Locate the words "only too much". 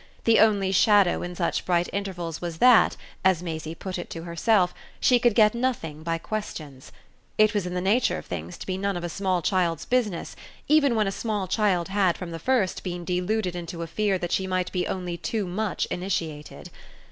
14.87-15.85